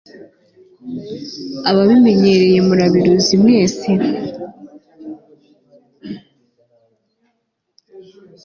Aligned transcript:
ababimenyereye 1.69 2.59
murabiruzimwese 2.67 3.89